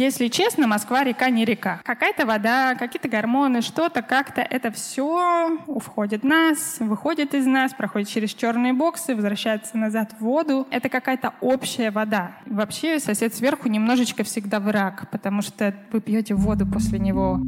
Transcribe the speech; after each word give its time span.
Если 0.00 0.28
честно, 0.28 0.66
Москва 0.66 1.04
река 1.04 1.28
не 1.28 1.44
река. 1.44 1.82
Какая-то 1.84 2.24
вода, 2.24 2.74
какие-то 2.74 3.06
гормоны, 3.06 3.60
что-то 3.60 4.00
как-то 4.00 4.40
это 4.40 4.70
все 4.70 5.58
входит 5.78 6.22
в 6.22 6.24
нас, 6.24 6.78
выходит 6.80 7.34
из 7.34 7.44
нас, 7.44 7.74
проходит 7.74 8.08
через 8.08 8.32
черные 8.32 8.72
боксы, 8.72 9.14
возвращается 9.14 9.76
назад 9.76 10.14
в 10.18 10.24
воду. 10.24 10.66
Это 10.70 10.88
какая-то 10.88 11.34
общая 11.42 11.90
вода. 11.90 12.38
Вообще 12.46 12.98
сосед 12.98 13.34
сверху 13.34 13.68
немножечко 13.68 14.24
всегда 14.24 14.58
враг, 14.58 15.10
потому 15.10 15.42
что 15.42 15.74
вы 15.92 16.00
пьете 16.00 16.34
воду 16.34 16.66
после 16.66 16.98
него. 16.98 17.38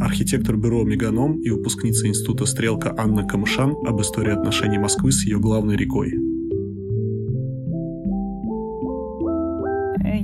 архитектор 0.00 0.56
бюро 0.56 0.84
«Меганом» 0.84 1.40
и 1.40 1.50
выпускница 1.50 2.06
института 2.06 2.46
«Стрелка» 2.46 2.94
Анна 2.96 3.26
Камышан 3.26 3.74
об 3.86 4.00
истории 4.00 4.32
отношений 4.32 4.78
Москвы 4.78 5.10
с 5.10 5.24
ее 5.24 5.40
главной 5.40 5.74
рекой. 5.76 6.31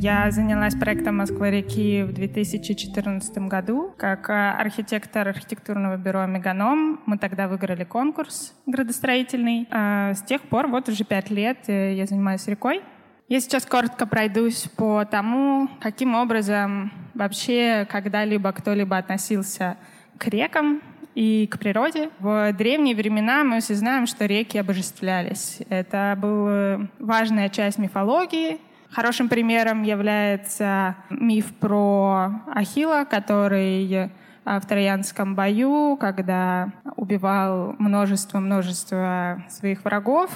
Я 0.00 0.30
занялась 0.30 0.76
проектом 0.76 1.16
Москва-реки 1.16 2.04
в 2.04 2.12
2014 2.12 3.36
году 3.38 3.92
как 3.96 4.30
э, 4.30 4.32
архитектор 4.32 5.26
архитектурного 5.26 5.96
бюро 5.96 6.24
«Меганом». 6.26 7.00
Мы 7.04 7.18
тогда 7.18 7.48
выиграли 7.48 7.82
конкурс 7.82 8.54
градостроительный. 8.66 9.66
А 9.72 10.14
с 10.14 10.22
тех 10.22 10.42
пор, 10.42 10.68
вот 10.68 10.88
уже 10.88 11.02
пять 11.02 11.30
лет, 11.30 11.58
э, 11.66 11.94
я 11.94 12.06
занимаюсь 12.06 12.46
рекой. 12.46 12.80
Я 13.26 13.40
сейчас 13.40 13.66
коротко 13.66 14.06
пройдусь 14.06 14.68
по 14.76 15.04
тому, 15.04 15.68
каким 15.80 16.14
образом 16.14 16.92
вообще 17.14 17.84
когда-либо 17.90 18.52
кто-либо 18.52 18.98
относился 18.98 19.78
к 20.16 20.28
рекам 20.28 20.80
и 21.16 21.48
к 21.50 21.58
природе. 21.58 22.10
В 22.20 22.52
древние 22.52 22.94
времена 22.94 23.42
мы 23.42 23.58
все 23.58 23.74
знаем, 23.74 24.06
что 24.06 24.26
реки 24.26 24.58
обожествлялись. 24.58 25.58
Это 25.68 26.16
была 26.16 26.88
важная 27.00 27.48
часть 27.48 27.78
мифологии, 27.78 28.60
Хорошим 28.90 29.28
примером 29.28 29.82
является 29.82 30.96
миф 31.10 31.54
про 31.54 32.42
Ахила, 32.54 33.04
который 33.04 34.10
в 34.44 34.66
Троянском 34.66 35.34
бою, 35.34 35.98
когда 36.00 36.70
убивал 36.96 37.74
множество-множество 37.78 39.42
своих 39.50 39.84
врагов, 39.84 40.30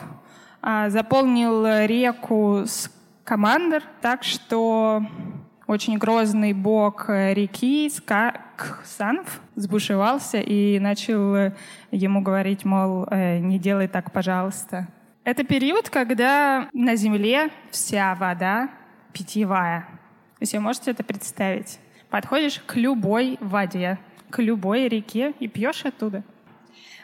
а, 0.61 0.91
заполнил 0.91 1.67
реку 1.87 2.65
с 2.67 2.91
командор, 3.25 3.83
так 4.03 4.23
что 4.23 5.03
очень 5.67 5.97
грозный 5.97 6.53
бог 6.53 7.09
реки 7.09 7.91
Ксанов 8.57 9.41
сбушевался 9.57 10.39
и 10.39 10.79
начал 10.79 11.53
ему 11.91 12.21
говорить, 12.21 12.65
мол, 12.65 13.07
«Э, 13.11 13.39
не 13.39 13.59
делай 13.59 13.89
так, 13.89 14.13
пожалуйста. 14.13 14.89
Это 15.25 15.45
период, 15.45 15.89
когда 15.89 16.69
на 16.73 16.97
Земле 16.97 17.51
вся 17.71 18.17
вода 18.17 18.71
питьевая. 19.13 19.87
Вы 20.41 20.59
можете 20.59 20.91
это 20.91 21.05
представить. 21.05 21.79
Подходишь 22.11 22.61
к 22.67 22.75
любой 22.75 23.39
воде, 23.41 24.01
к 24.31 24.43
любой 24.43 24.89
реке 24.89 25.33
и 25.39 25.47
пьешь 25.47 25.85
оттуда. 25.85 26.25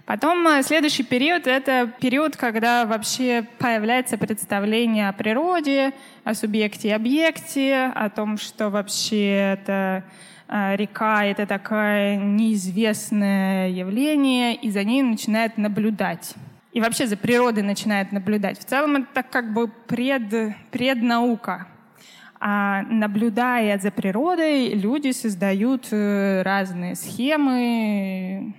Потом 0.04 0.48
э, 0.48 0.64
следующий 0.64 1.04
период— 1.04 1.46
это 1.46 1.92
период, 2.00 2.36
когда 2.36 2.86
вообще 2.86 3.46
появляется 3.58 4.18
представление 4.18 5.10
о 5.10 5.12
природе, 5.12 5.92
о 6.24 6.34
субъекте 6.34 6.88
и 6.88 6.92
объекте, 6.92 7.92
о 7.94 8.10
том, 8.10 8.36
что 8.36 8.70
вообще 8.70 9.52
это 9.52 10.02
э, 10.48 10.74
река— 10.76 11.24
это 11.26 11.46
такое 11.46 12.16
неизвестное 12.16 13.68
явление, 13.68 14.56
и 14.56 14.70
за 14.70 14.82
ней 14.82 15.02
начинают 15.02 15.56
наблюдать 15.56 16.34
и 16.72 16.80
вообще 16.80 17.06
за 17.06 17.16
природой 17.16 17.62
начинает 17.62 18.12
наблюдать. 18.12 18.58
В 18.58 18.64
целом 18.64 18.96
это 18.96 19.06
так 19.14 19.30
как 19.30 19.52
бы 19.52 19.68
пред, 19.68 20.54
преднаука. 20.70 21.68
А 22.40 22.82
наблюдая 22.82 23.78
за 23.78 23.90
природой, 23.90 24.68
люди 24.74 25.10
создают 25.10 25.88
э, 25.90 26.42
разные 26.42 26.94
схемы, 26.94 28.54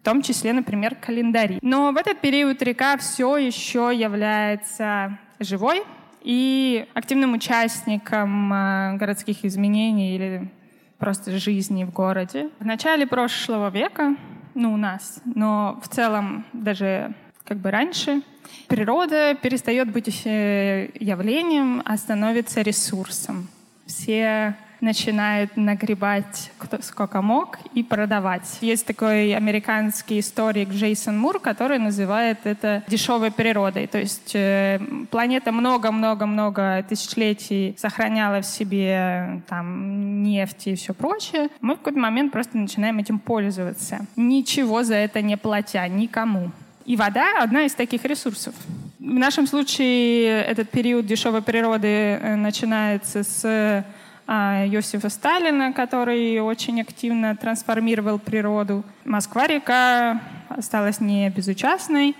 в 0.00 0.04
том 0.04 0.22
числе, 0.22 0.52
например, 0.52 0.96
календари. 0.96 1.58
Но 1.62 1.92
в 1.92 1.96
этот 1.96 2.20
период 2.20 2.60
река 2.62 2.96
все 2.96 3.36
еще 3.36 3.92
является 3.94 5.18
живой 5.38 5.82
и 6.22 6.86
активным 6.94 7.34
участником 7.34 8.52
э, 8.52 8.96
городских 8.96 9.44
изменений 9.44 10.16
или 10.16 10.50
просто 10.98 11.38
жизни 11.38 11.84
в 11.84 11.92
городе. 11.92 12.50
В 12.58 12.66
начале 12.66 13.06
прошлого 13.06 13.70
века, 13.70 14.16
ну, 14.54 14.74
у 14.74 14.76
нас, 14.76 15.22
но 15.24 15.80
в 15.82 15.88
целом 15.88 16.44
даже 16.52 17.14
как 17.50 17.58
бы 17.58 17.72
раньше. 17.72 18.22
Природа 18.68 19.34
перестает 19.34 19.90
быть 19.90 20.06
явлением, 20.24 21.82
а 21.84 21.96
становится 21.96 22.62
ресурсом. 22.62 23.48
Все 23.86 24.54
начинают 24.80 25.56
нагребать 25.56 26.52
кто 26.58 26.80
сколько 26.80 27.20
мог 27.20 27.58
и 27.74 27.82
продавать. 27.82 28.58
Есть 28.60 28.86
такой 28.86 29.34
американский 29.34 30.20
историк 30.20 30.68
Джейсон 30.68 31.18
Мур, 31.18 31.40
который 31.40 31.80
называет 31.80 32.38
это 32.44 32.84
дешевой 32.86 33.32
природой. 33.32 33.88
То 33.88 33.98
есть 33.98 34.30
э, 34.36 34.78
планета 35.10 35.50
много-много-много 35.50 36.84
тысячелетий 36.88 37.74
сохраняла 37.76 38.42
в 38.42 38.46
себе 38.46 39.42
там 39.48 40.22
нефть 40.22 40.68
и 40.68 40.74
все 40.76 40.94
прочее. 40.94 41.48
Мы 41.60 41.74
в 41.74 41.78
какой-то 41.78 41.98
момент 41.98 42.32
просто 42.32 42.56
начинаем 42.56 42.98
этим 43.00 43.18
пользоваться, 43.18 44.06
ничего 44.14 44.84
за 44.84 44.94
это 44.94 45.20
не 45.20 45.36
платя 45.36 45.86
никому. 45.88 46.52
И 46.84 46.96
вода— 46.96 47.38
одна 47.42 47.64
из 47.64 47.74
таких 47.74 48.04
ресурсов. 48.04 48.54
В 48.98 49.14
нашем 49.14 49.46
случае 49.46 50.42
этот 50.44 50.70
период 50.70 51.06
дешевой 51.06 51.42
природы 51.42 51.88
э, 51.88 52.36
начинается 52.36 53.22
с 53.22 53.84
а, 54.26 54.64
Иосифа 54.66 55.08
Сталина, 55.08 55.72
который 55.72 56.38
очень 56.40 56.80
активно 56.80 57.34
трансформировал 57.34 58.20
природу. 58.20 58.84
Москва-река 59.04 60.20
осталась 60.48 61.00
не 61.00 61.28
безучастной. 61.30 62.16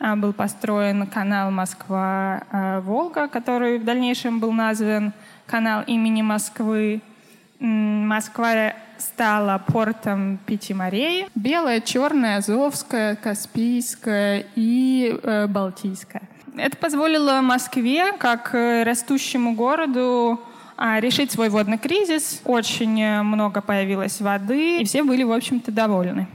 А, 0.00 0.16
был 0.16 0.32
построен 0.32 1.06
канал 1.06 1.52
Москва-Волга, 1.52 3.28
который 3.28 3.78
в 3.78 3.84
дальнейшем 3.84 4.40
был 4.40 4.50
назван 4.50 5.12
канал 5.46 5.84
имени 5.86 6.22
Москвы. 6.22 7.00
Москва 7.60 8.74
стала 9.02 9.58
портом 9.58 10.38
пяти 10.46 10.74
морей. 10.74 11.26
Белая, 11.34 11.80
черная, 11.80 12.38
Азовская, 12.38 13.16
Каспийская 13.16 14.44
и 14.54 15.18
э, 15.22 15.46
Балтийская. 15.46 16.22
Это 16.56 16.76
позволило 16.76 17.40
Москве, 17.40 18.12
как 18.18 18.54
э, 18.54 18.82
растущему 18.84 19.54
городу, 19.54 20.40
а, 20.76 21.00
решить 21.00 21.32
свой 21.32 21.48
водный 21.48 21.78
кризис. 21.78 22.40
Очень 22.44 23.00
э, 23.00 23.22
много 23.22 23.60
появилось 23.60 24.20
воды, 24.20 24.80
и 24.80 24.84
все 24.84 25.02
были, 25.02 25.22
в 25.22 25.32
общем-то, 25.32 25.72
довольны. 25.72 26.26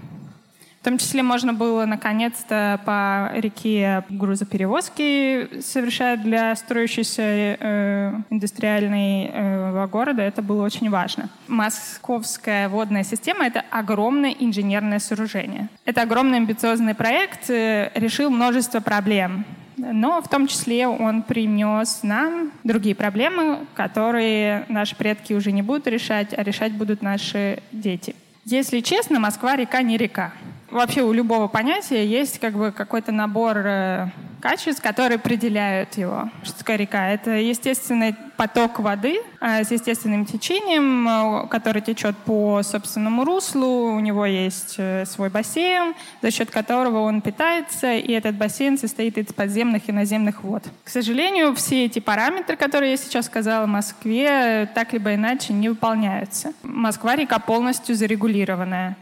В 0.82 0.84
том 0.84 0.98
числе 0.98 1.22
можно 1.24 1.54
было 1.54 1.86
наконец-то 1.86 2.80
по 2.86 3.32
реке 3.34 4.04
грузоперевозки 4.10 5.62
совершать 5.62 6.22
для 6.22 6.56
строящейся 6.56 7.24
э, 7.24 8.14
индустриального 8.30 9.86
э, 9.86 9.88
города. 9.88 10.22
Это 10.22 10.42
было 10.42 10.64
очень 10.64 10.90
важно. 10.90 11.30
Московская 11.48 12.70
водная 12.70 13.04
система— 13.04 13.46
это 13.48 13.64
огромное 13.70 14.32
инженерное 14.32 15.00
сооружение. 15.00 15.68
Это 15.84 16.04
огромный 16.04 16.38
амбициозный 16.38 16.96
проект, 16.96 17.50
э, 17.50 17.92
решил 17.96 18.30
множество 18.30 18.80
проблем. 18.80 19.46
Но 19.78 20.22
в 20.22 20.28
том 20.28 20.48
числе 20.48 20.88
он 20.88 21.22
принес 21.22 22.00
нам 22.02 22.52
другие 22.64 22.96
проблемы, 22.96 23.60
которые 23.76 24.66
наши 24.70 24.96
предки 24.96 25.34
уже 25.34 25.52
не 25.52 25.62
будут 25.62 25.88
решать, 25.88 26.34
а 26.34 26.44
решать 26.44 26.74
будут 26.74 27.02
наши 27.02 27.62
дети. 27.72 28.16
Если 28.46 28.80
честно, 28.80 29.20
Москва-река 29.20 29.82
не 29.82 29.98
река 29.98 30.32
вообще 30.72 31.02
у 31.02 31.14
любого 31.14 31.48
понятия 31.48 32.06
есть 32.06 32.40
как 32.40 32.54
бы 32.54 32.72
какой-то 32.72 33.12
набор 33.12 33.58
э, 33.58 34.08
качеств, 34.42 34.82
которые 34.82 35.16
определяют 35.18 35.96
его. 35.98 36.30
Что 36.44 36.60
такое 36.60 36.76
река? 36.78 37.10
Это 37.10 37.32
естественный 37.32 38.16
поток 38.36 38.80
воды 38.80 39.20
э, 39.42 39.64
с 39.64 39.72
естественным 39.72 40.26
течением, 40.26 41.08
э, 41.08 41.48
который 41.48 41.82
течет 41.82 42.16
по 42.18 42.62
собственному 42.64 43.24
руслу. 43.26 43.94
У 43.94 44.00
него 44.00 44.26
есть 44.26 44.80
свой 45.06 45.30
бассейн, 45.30 45.96
за 46.22 46.32
счет 46.32 46.52
которого 46.52 47.00
он 47.00 47.22
питается, 47.22 47.94
и 47.94 48.12
этот 48.12 48.36
бассейн 48.36 48.78
состоит 48.78 49.18
из 49.18 49.34
подземных 49.34 49.90
и 49.90 49.92
наземных 49.92 50.44
вод. 50.44 50.64
К 50.84 50.90
сожалению, 50.90 51.56
все 51.56 51.86
эти 51.86 52.00
параметры, 52.00 52.56
которые 52.56 52.92
я 52.92 52.98
сейчас 52.98 53.26
сказала 53.26 53.66
в 53.66 53.70
Москве, 53.70 54.70
так 54.74 54.94
либо 54.94 55.16
иначе 55.16 55.54
не 55.54 55.70
выполняются. 55.70 56.54
Москва-река 56.64 57.40
полностью 57.40 57.96
зарегулированная. 57.96 58.96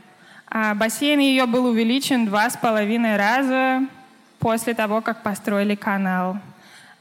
А 0.57 0.73
бассейн 0.73 1.19
ее 1.19 1.47
был 1.47 1.65
увеличен 1.65 2.25
два 2.25 2.49
с 2.49 2.55
половиной 2.55 3.17
раза 3.17 3.81
после 4.39 4.73
того, 4.73 5.01
как 5.01 5.21
построили 5.21 5.75
канал. 5.75 6.37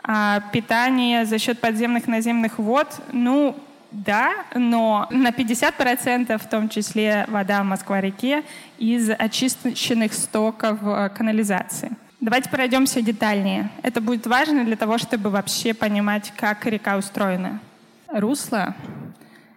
А 0.03 0.41
питание 0.53 1.25
за 1.25 1.39
счет 1.39 1.61
подземных 1.61 2.09
наземных 2.09 2.59
вод, 2.59 2.89
ну, 3.13 3.57
да, 3.93 4.33
но 4.57 5.07
на 5.11 5.29
50% 5.29 6.37
в 6.37 6.49
том 6.49 6.69
числе 6.69 7.27
вода 7.29 7.63
в 7.63 7.67
Москва-реке 7.67 8.43
из 8.79 9.09
очищенных 9.09 10.15
стоков 10.15 10.81
э, 10.83 11.11
канализации. 11.11 11.93
Давайте 12.21 12.51
пройдемся 12.51 13.03
детальнее. 13.03 13.71
Это 13.85 14.01
будет 14.01 14.27
важно 14.27 14.65
для 14.65 14.75
того, 14.75 14.99
чтобы 14.99 15.31
вообще 15.31 15.75
понимать, 15.75 16.33
как 16.37 16.67
река 16.67 16.97
устроена. 16.97 17.61
Русло 18.09 18.75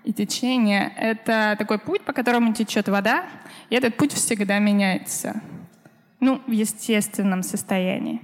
и 0.07 0.13
течение— 0.13 0.93
это 0.97 1.57
такой 1.59 1.79
путь, 1.79 2.01
по 2.01 2.13
которому 2.13 2.53
течет 2.53 2.87
вода, 2.87 3.25
и 3.69 3.75
этот 3.75 3.97
путь 3.97 4.13
всегда 4.13 4.57
меняется. 4.57 5.41
Ну, 6.21 6.41
в 6.47 6.51
естественном 6.51 7.43
состоянии. 7.43 8.21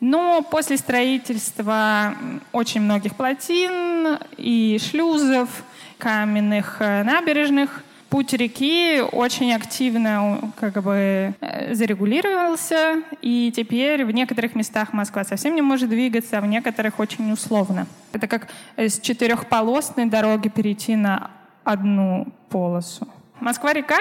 Но 0.00 0.40
после 0.40 0.78
строительства 0.78 2.14
очень 2.52 2.80
многих 2.80 3.16
плотин 3.16 4.18
и 4.38 4.78
шлюзов, 4.80 5.62
каменных 5.98 6.78
э, 6.80 7.02
набережных, 7.02 7.84
путь 8.08 8.32
реки 8.32 9.00
очень 9.12 9.52
активно 9.52 10.52
как 10.58 10.82
бы 10.82 11.34
э, 11.40 11.74
зарегулировался, 11.74 13.02
и 13.20 13.52
теперь 13.54 14.04
в 14.04 14.10
некоторых 14.10 14.54
местах 14.54 14.92
Москва 14.92 15.24
совсем 15.24 15.54
не 15.54 15.62
может 15.62 15.88
двигаться, 15.88 16.38
а 16.38 16.40
в 16.40 16.46
некоторых 16.46 16.98
очень 16.98 17.32
условно. 17.32 17.86
Это 18.12 18.28
как 18.28 18.48
с 18.76 19.00
четырехполосной 19.00 20.06
дороги 20.06 20.48
перейти 20.48 20.96
на 20.96 21.30
одну 21.64 22.28
полосу. 22.48 23.08
Москва-река 23.40 23.98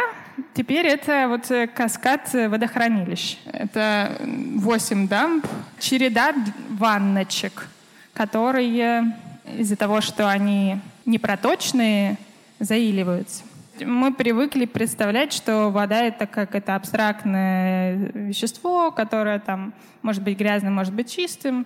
теперь 0.53 0.85
это 0.85 1.27
вот 1.27 1.49
э, 1.51 1.67
каскад 1.67 2.31
водохранилищ. 2.33 3.37
Это 3.51 4.17
восемь 4.55 5.07
дамб, 5.07 5.45
череда 5.79 6.33
ванночек, 6.69 7.67
которые 8.13 9.13
из-за 9.57 9.75
того, 9.75 10.01
что 10.01 10.29
они 10.29 10.79
непроточные, 11.05 12.17
заиливаются 12.59 13.43
мы 13.83 14.13
привыкли 14.13 14.65
представлять, 14.65 15.33
что 15.33 15.69
вода 15.69 16.01
это 16.01 16.27
как 16.27 16.55
это 16.55 16.75
абстрактное 16.75 18.11
вещество, 18.13 18.91
которое 18.91 19.39
там 19.39 19.73
может 20.01 20.23
быть 20.23 20.37
грязным, 20.37 20.73
может 20.73 20.93
быть 20.93 21.11
чистым. 21.11 21.65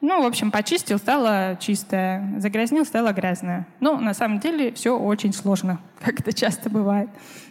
Ну, 0.00 0.22
в 0.22 0.26
общем, 0.26 0.50
почистил, 0.50 0.98
стало 0.98 1.56
чистое, 1.60 2.38
загрязнил, 2.38 2.84
стало 2.84 3.12
грязное. 3.12 3.66
Ну, 3.80 3.98
на 3.98 4.14
самом 4.14 4.38
деле 4.38 4.72
все 4.72 4.96
очень 4.96 5.32
сложно, 5.32 5.80
как 6.00 6.20
это 6.20 6.32
часто 6.32 6.70
бывает. 6.70 7.08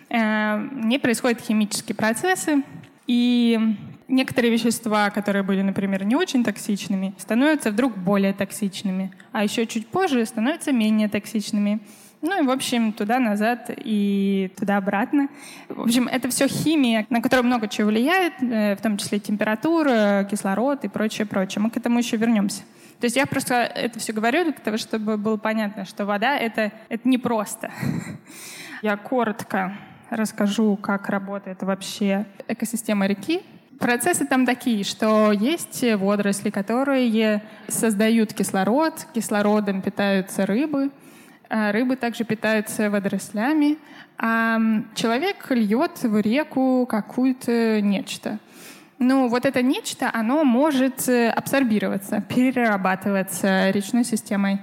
Э, 0.09 0.57
не 0.71 0.99
происходят 0.99 1.41
химические 1.41 1.95
процессы, 1.95 2.63
и 3.05 3.75
некоторые 4.07 4.51
вещества, 4.51 5.09
которые 5.09 5.43
были, 5.43 5.61
например, 5.61 6.03
не 6.05 6.15
очень 6.15 6.43
токсичными, 6.43 7.13
становятся 7.17 7.71
вдруг 7.71 7.97
более 7.97 8.33
токсичными, 8.33 9.11
а 9.31 9.43
еще 9.43 9.65
чуть 9.65 9.87
позже 9.87 10.25
становятся 10.25 10.71
менее 10.71 11.09
токсичными. 11.09 11.79
Ну 12.21 12.43
и, 12.43 12.45
в 12.45 12.49
общем, 12.49 12.93
туда-назад 12.93 13.69
и 13.69 14.51
туда-обратно. 14.57 15.29
В 15.69 15.81
общем, 15.81 16.07
это 16.07 16.29
все 16.29 16.47
химия, 16.47 17.05
на 17.11 17.21
которую 17.21 17.45
много 17.45 17.67
чего 17.67 17.89
влияет, 17.89 18.33
э, 18.41 18.75
в 18.75 18.81
том 18.81 18.97
числе 18.97 19.19
температура, 19.19 20.27
кислород 20.29 20.83
и 20.83 20.87
прочее, 20.87 21.27
прочее. 21.27 21.61
Мы 21.61 21.69
к 21.69 21.77
этому 21.77 21.99
еще 21.99 22.17
вернемся. 22.17 22.63
То 22.99 23.05
есть 23.05 23.15
я 23.15 23.27
просто 23.27 23.53
это 23.53 23.99
все 23.99 24.13
говорю 24.13 24.45
для 24.45 24.53
того, 24.53 24.77
чтобы 24.77 25.17
было 25.17 25.37
понятно, 25.37 25.85
что 25.85 26.05
вода 26.05 26.35
это,— 26.35 26.71
это 26.89 27.07
не 27.07 27.19
просто. 27.19 27.71
Я 28.81 28.97
коротко 28.97 29.77
расскажу, 30.09 30.75
как 30.77 31.09
работает 31.09 31.61
вообще 31.61 32.25
экосистема 32.47 33.05
реки. 33.05 33.41
Процессы 33.79 34.25
там 34.25 34.47
такие, 34.47 34.83
что 34.83 35.31
есть 35.31 35.83
водоросли, 35.97 36.49
которые 36.49 37.43
создают 37.67 38.33
кислород, 38.33 39.05
кислородом 39.13 39.83
питаются 39.83 40.47
рыбы— 40.47 40.89
рыбы 41.49 41.95
также 41.95 42.23
питаются 42.23 42.89
водорослями, 42.89 43.77
а 44.17 44.59
человек 44.95 45.49
льет 45.51 46.01
в 46.03 46.19
реку 46.19 46.85
какую-то 46.89 47.81
нечто. 47.81 48.39
Ну, 48.99 49.27
вот 49.27 49.45
это 49.45 49.61
нечто, 49.61 50.09
оно 50.11 50.43
может 50.43 51.07
э, 51.07 51.29
абсорбироваться, 51.29 52.19
перерабатываться 52.21 53.69
речной 53.69 54.03
системой, 54.03 54.59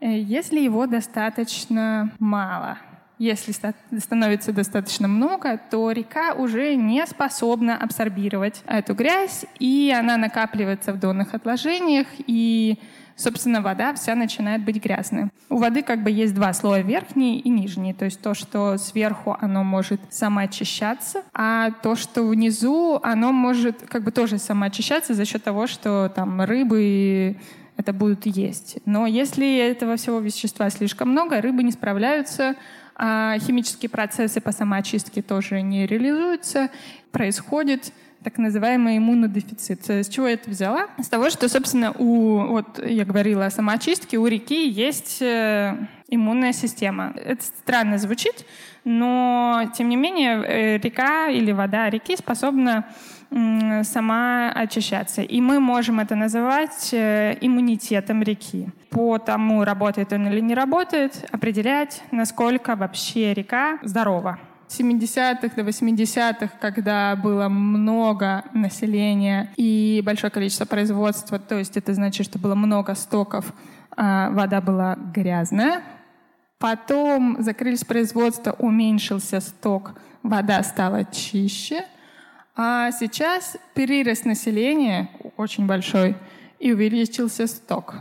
э, 0.00 0.18
если 0.20 0.60
его 0.60 0.86
достаточно 0.86 2.12
мало. 2.18 2.76
Если 3.18 3.52
становится 3.98 4.52
достаточно 4.52 5.08
много, 5.08 5.60
то 5.70 5.90
река 5.90 6.34
уже 6.34 6.74
не 6.76 7.04
способна 7.06 7.76
абсорбировать 7.76 8.62
эту 8.66 8.94
грязь, 8.94 9.44
и 9.58 9.94
она 9.96 10.16
накапливается 10.16 10.92
в 10.92 11.00
донных 11.00 11.34
отложениях, 11.34 12.06
и 12.26 12.78
собственно, 13.16 13.60
вода 13.60 13.92
вся 13.94 14.14
начинает 14.14 14.64
быть 14.64 14.82
грязной. 14.82 15.30
У 15.50 15.56
воды 15.56 15.82
как 15.82 16.04
бы 16.04 16.10
есть 16.10 16.34
два 16.34 16.52
слоя, 16.52 16.82
верхний 16.82 17.40
и 17.40 17.48
нижний. 17.48 17.92
То 17.92 18.04
есть 18.04 18.20
то, 18.22 18.34
что 18.34 18.78
сверху, 18.78 19.36
оно 19.40 19.64
может 19.64 20.00
самоочищаться, 20.10 21.22
а 21.34 21.72
то, 21.82 21.96
что 21.96 22.22
внизу, 22.22 23.00
оно 23.02 23.32
может 23.32 23.82
как 23.88 24.04
бы 24.04 24.12
тоже 24.12 24.38
самоочищаться 24.38 25.14
за 25.14 25.24
счет 25.24 25.42
того, 25.42 25.66
что 25.66 26.12
там 26.14 26.40
рыбы 26.42 27.36
это 27.76 27.92
будут 27.92 28.26
есть. 28.26 28.78
Но 28.86 29.06
если 29.06 29.58
этого 29.58 29.96
всего 29.96 30.20
вещества 30.20 30.70
слишком 30.70 31.10
много, 31.10 31.40
рыбы 31.40 31.64
не 31.64 31.72
справляются, 31.72 32.54
а 32.98 33.38
химические 33.38 33.88
процессы 33.88 34.40
по 34.40 34.50
самоочистке 34.52 35.22
тоже 35.22 35.62
не 35.62 35.86
реализуются, 35.86 36.68
происходит 37.12 37.92
так 38.24 38.38
называемый 38.38 38.98
иммунодефицит. 38.98 39.88
С 39.88 40.08
чего 40.08 40.26
я 40.26 40.34
это 40.34 40.50
взяла? 40.50 40.88
С 41.00 41.08
того, 41.08 41.30
что, 41.30 41.48
собственно, 41.48 41.92
у, 41.92 42.46
вот 42.48 42.84
я 42.84 43.04
говорила 43.04 43.46
о 43.46 43.50
самоочистке, 43.50 44.18
у 44.18 44.26
реки 44.26 44.68
есть 44.68 45.22
э, 45.22 45.76
иммунная 46.08 46.52
система. 46.52 47.14
Это 47.24 47.44
странно 47.44 47.98
звучит, 47.98 48.44
но, 48.84 49.70
тем 49.76 49.88
не 49.88 49.96
менее, 49.96 50.42
э, 50.42 50.78
река 50.78 51.28
или 51.28 51.52
вода 51.52 51.88
реки 51.88 52.16
способна 52.16 52.86
сама 53.30 54.50
очищаться. 54.50 55.22
И 55.22 55.40
мы 55.40 55.60
можем 55.60 56.00
это 56.00 56.14
называть 56.14 56.90
э, 56.92 57.36
иммунитетом 57.40 58.22
реки. 58.22 58.68
По 58.90 59.18
тому, 59.18 59.64
работает 59.64 60.12
он 60.12 60.26
или 60.28 60.40
не 60.40 60.54
работает, 60.54 61.28
определять, 61.30 62.02
насколько 62.10 62.74
вообще 62.74 63.34
река 63.34 63.78
здорова. 63.82 64.38
70-х 64.68 65.54
до 65.56 65.62
80-х, 65.62 66.50
когда 66.60 67.16
было 67.16 67.48
много 67.48 68.44
населения 68.52 69.50
и 69.56 70.02
большое 70.04 70.30
количество 70.30 70.66
производства, 70.66 71.38
то 71.38 71.56
есть 71.56 71.76
это 71.76 71.94
значит, 71.94 72.26
что 72.26 72.38
было 72.38 72.54
много 72.54 72.94
стоков, 72.94 73.52
а, 73.96 74.30
вода 74.30 74.60
была 74.60 74.96
грязная. 75.14 75.82
Потом 76.58 77.42
закрылись 77.42 77.84
производства, 77.84 78.52
уменьшился 78.58 79.40
сток, 79.40 79.94
вода 80.22 80.62
стала 80.62 81.04
чище. 81.04 81.84
А 82.60 82.90
сейчас 82.90 83.56
перерост 83.74 84.24
населения 84.24 85.10
очень 85.36 85.66
большой, 85.66 86.16
и 86.58 86.72
увеличился 86.72 87.46
сток. 87.46 87.94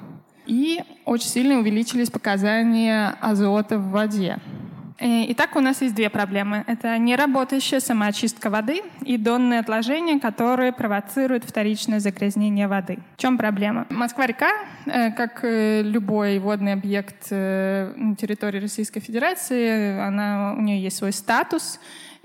И 0.48 0.82
очень 1.06 1.28
сильно 1.28 1.60
увеличились 1.60 2.10
показания 2.10 3.16
азота 3.22 3.78
в 3.78 3.92
воде. 3.92 4.40
Э, 5.00 5.32
итак, 5.32 5.56
у 5.56 5.60
нас 5.60 5.84
есть 5.84 5.94
две 5.94 6.10
проблемы. 6.10 6.64
Это 6.66 6.98
неработающая 6.98 7.80
самоочистка 7.80 8.50
воды 8.50 8.82
и 9.06 9.18
донные 9.18 9.60
отложения, 9.60 10.20
которые 10.20 10.74
провоцируют 10.74 11.44
вторичное 11.44 12.00
загрязнение 12.00 12.68
воды. 12.68 12.98
В 13.16 13.22
чем 13.22 13.38
проблема? 13.38 13.86
Москва-река, 13.92 14.50
э, 14.88 15.12
как 15.12 15.44
э, 15.44 15.84
любой 15.84 16.40
водный 16.40 16.74
объект 16.74 17.30
на 17.30 18.16
территории 18.18 18.60
Российской 18.60 19.02
Федерации, 19.02 20.00
она, 20.00 20.56
у 20.58 20.62
нее 20.62 20.82
есть 20.82 20.98
свой 20.98 21.14
статус, 21.14 21.80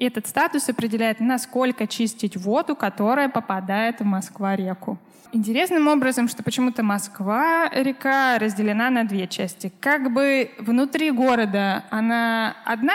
этот 0.07 0.27
статус 0.27 0.69
определяет, 0.69 1.21
насколько 1.21 1.87
чистить 1.87 2.37
воду, 2.37 2.75
которая 2.77 3.29
попадает 3.29 4.01
в 4.01 4.05
Москва-реку. 4.05 4.99
Интересным 5.33 5.89
образом, 5.89 6.29
что 6.29 6.43
почему-то 6.43 6.83
Москва, 6.83 7.69
река, 7.73 8.39
разделена 8.39 8.91
на 8.91 9.05
две 9.05 9.27
части. 9.27 9.73
Как 9.81 10.13
бы 10.13 10.51
внутри 10.59 11.11
города 11.11 11.85
она 11.91 12.55
одна, 12.67 12.93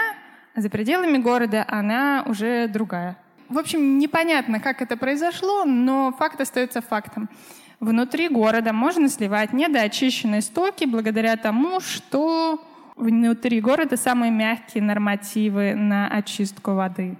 а 0.53 0.61
за 0.61 0.69
пределами 0.69 1.17
города 1.17 1.65
она 1.67 2.23
уже 2.27 2.67
другая. 2.67 3.17
В 3.49 3.57
общем, 3.57 3.97
непонятно, 3.97 4.59
как 4.59 4.81
это 4.81 4.97
произошло, 4.97 5.63
но 5.65 6.11
факт 6.11 6.39
остается 6.39 6.81
фактом. 6.81 7.29
Внутри 7.79 8.27
города 8.27 8.73
можно 8.73 9.07
сливать 9.07 9.53
недоочищенные 9.53 10.41
стоки 10.41 10.85
благодаря 10.85 11.37
тому, 11.37 11.79
что 11.79 12.63
внутри 12.97 13.61
города 13.61 13.95
самые 13.95 14.31
мягкие 14.31 14.83
нормативы 14.83 15.75
на 15.75 16.07
очистку 16.07 16.73
воды. 16.73 17.17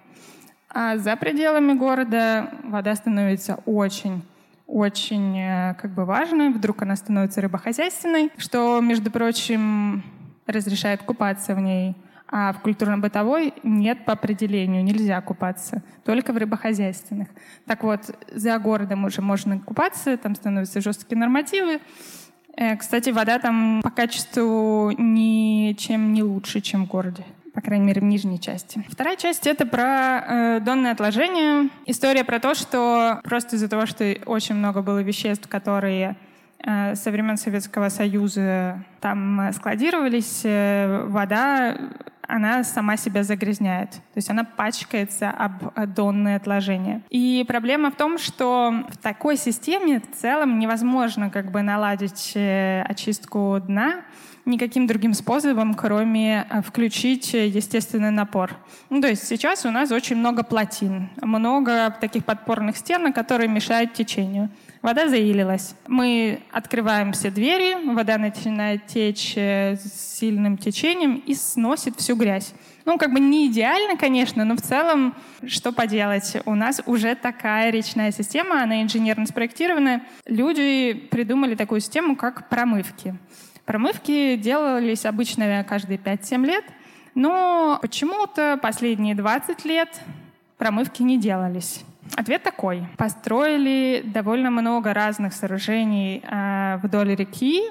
А 0.70 0.98
за 0.98 1.16
пределами 1.16 1.74
города 1.74 2.52
вода 2.64 2.94
становится 2.96 3.62
очень 3.66 4.24
очень 4.68 5.40
э, 5.40 5.76
как 5.76 5.92
бы 5.92 6.04
важной. 6.04 6.50
Вдруг 6.50 6.82
она 6.82 6.98
становится 6.98 7.40
рыбохозяйственной, 7.40 8.32
что, 8.38 8.82
между 8.82 9.10
прочим, 9.10 10.04
разрешает 10.46 11.04
купаться 11.04 11.56
в 11.56 11.60
ней. 11.60 11.96
А 12.30 12.52
в 12.52 12.60
культурно-бытовой 12.60 13.54
нет 13.64 14.04
по 14.04 14.12
определению, 14.12 14.84
нельзя 14.84 15.22
купаться, 15.22 15.82
только 16.04 16.34
в 16.34 16.38
рыбохозяйственных. 16.38 17.30
Так 17.66 17.84
вот, 17.84 18.02
за 18.34 18.60
городом 18.60 19.06
уже 19.06 19.22
можно 19.22 19.58
купаться, 19.60 20.18
там 20.18 20.36
становятся 20.36 20.82
жесткие 20.82 21.18
нормативы. 21.18 21.80
Э, 22.58 22.76
кстати, 22.76 23.12
вода 23.12 23.40
там 23.40 23.82
по 23.84 23.92
качеству 23.92 24.92
ничем 24.98 26.12
не 26.14 26.24
лучше, 26.24 26.60
чем 26.62 26.86
в 26.86 26.88
городе. 26.88 27.24
по 27.54 27.62
крайней 27.62 27.86
мере, 27.86 28.02
в 28.02 28.04
нижней 28.04 28.40
части. 28.40 28.86
Вторая 28.88 29.16
часть— 29.16 29.48
это 29.54 29.66
про 29.66 30.20
э, 30.28 30.60
донное 30.60 30.92
отложение. 30.92 31.70
История 31.88 32.24
про 32.24 32.40
то, 32.40 32.54
что 32.54 33.20
просто 33.24 33.56
из-за 33.56 33.68
того, 33.68 33.88
что 33.88 34.16
очень 34.28 34.54
много 34.54 34.84
было 34.84 35.02
веществ, 35.02 35.48
которые 35.48 36.18
э, 36.64 36.94
со 36.94 37.10
времен 37.10 37.36
Советского 37.36 37.90
Союза 37.90 38.84
там 39.02 39.42
э, 39.42 39.54
складировались, 39.54 40.42
э, 40.44 41.06
вода 41.08 41.76
она 42.28 42.64
сама 42.64 42.98
себя 42.98 43.24
загрязняет. 43.24 43.92
То 43.92 44.18
есть 44.18 44.30
она 44.30 44.44
пачкается 44.44 45.30
об 45.30 45.94
донные 45.94 46.36
отложения. 46.36 47.02
И 47.10 47.44
проблема 47.48 47.92
в 47.92 47.96
том, 47.96 48.18
что 48.18 48.86
в 48.90 48.98
такой 48.98 49.38
системе 49.38 50.02
в 50.02 50.16
целом 50.16 50.60
невозможно 50.60 51.30
как 51.30 51.52
бы 51.52 51.62
наладить 51.62 52.34
э, 52.36 52.84
очистку 52.84 53.60
дна 53.66 54.04
никаким 54.48 54.88
другим 54.88 55.14
способом, 55.14 55.74
кроме 55.74 56.48
э, 56.50 56.62
включить 56.62 57.34
естественный 57.34 58.12
напор. 58.12 58.56
Ну, 58.90 59.02
то 59.02 59.08
есть 59.08 59.28
сейчас 59.28 59.66
у 59.66 59.72
нас 59.72 59.92
очень 59.92 60.16
много 60.16 60.44
плотин, 60.44 61.10
много 61.22 61.96
таких 62.00 62.26
подпорных 62.26 62.78
стен, 62.78 63.12
которые 63.14 63.50
мешают 63.50 63.94
течению. 63.94 64.50
Вода 64.82 65.10
заилилась. 65.10 65.76
Мы 65.88 66.40
открываем 66.52 67.12
все 67.12 67.30
двери, 67.30 67.94
вода 67.94 68.18
начинает 68.18 68.88
течь 68.88 69.34
э, 69.36 69.76
с 69.76 70.18
сильным 70.18 70.58
течением 70.58 71.22
и 71.26 71.36
сносит 71.36 71.98
всю 71.98 72.16
грязь. 72.18 72.54
Ну, 72.86 72.98
как 72.98 73.14
бы 73.14 73.20
не 73.20 73.48
идеально, 73.48 73.98
конечно, 73.98 74.44
но 74.46 74.56
в 74.56 74.62
целом, 74.62 75.16
что 75.46 75.72
поделать? 75.72 76.38
У 76.46 76.56
нас 76.56 76.82
уже 76.86 77.16
такая 77.16 77.70
речная 77.70 78.12
система, 78.12 78.64
она 78.64 78.82
инженерно 78.82 79.26
спроектирована. 79.26 80.04
Люди 80.26 80.94
придумали 80.94 81.56
такую 81.56 81.82
систему, 81.82 82.16
как 82.16 82.50
промывки. 82.50 83.16
Промывки 83.66 84.36
делались 84.38 85.06
обычно 85.06 85.66
каждые 85.68 85.98
5-7 85.98 86.46
лет, 86.46 86.64
но 87.16 87.80
почему-то 87.82 88.58
последние 88.62 89.16
20 89.16 89.66
лет 89.66 89.90
промывки 90.58 91.04
не 91.04 91.20
делались. 91.20 91.84
Ответ 92.16 92.44
такой. 92.44 92.84
Построили 92.98 94.02
довольно 94.06 94.50
много 94.50 94.94
разных 94.94 95.34
сооружений 95.34 96.24
э, 96.24 96.80
вдоль 96.82 97.16
реки, 97.16 97.64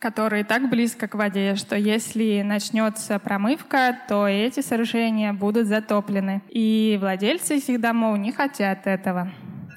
которые 0.00 0.44
так 0.44 0.70
близко 0.70 1.06
к 1.08 1.14
воде, 1.14 1.54
что 1.56 1.76
если 1.76 2.40
начнется 2.42 3.18
промывка, 3.18 3.96
то 4.08 4.26
эти 4.26 4.60
сооружения 4.60 5.34
будут 5.34 5.66
затоплены. 5.66 6.40
И 6.48 6.98
владельцы 7.00 7.56
этих 7.56 7.80
домов 7.80 8.18
не 8.18 8.32
хотят 8.32 8.86
этого. 8.86 9.30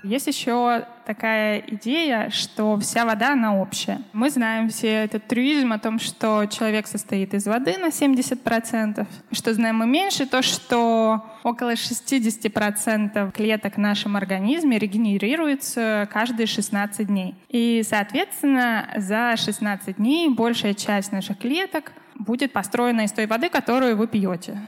Есть 0.03 0.27
еще 0.27 0.85
такая 1.05 1.59
идея, 1.67 2.29
что 2.29 2.77
вся 2.77 3.05
вода, 3.05 3.33
она 3.33 3.59
общая. 3.59 4.01
Мы 4.11 4.29
знаем 4.29 4.69
все 4.69 4.89
этот 5.05 5.27
трюизм 5.27 5.71
о 5.71 5.79
том, 5.79 5.99
что 5.99 6.45
человек 6.45 6.87
состоит 6.87 7.33
из 7.33 7.45
воды 7.45 7.77
на 7.77 7.87
70%. 7.87 9.07
Что 9.31 9.53
знаем 9.53 9.77
мы 9.77 9.87
меньше, 9.87 10.25
то, 10.25 10.41
что 10.41 11.23
около 11.43 11.73
60% 11.73 13.31
клеток 13.31 13.75
в 13.75 13.79
нашем 13.79 14.17
организме 14.17 14.77
регенерируются 14.77 16.07
каждые 16.11 16.47
16 16.47 17.07
дней. 17.07 17.35
И, 17.47 17.81
соответственно, 17.87 18.89
за 18.97 19.35
16 19.37 19.97
дней 19.97 20.29
большая 20.29 20.73
часть 20.73 21.13
наших 21.13 21.39
клеток 21.39 21.93
будет 22.15 22.51
построена 22.51 23.01
из 23.01 23.11
той 23.13 23.25
воды, 23.25 23.49
которую 23.49 23.95
вы 23.95 24.07
пьете. 24.07 24.59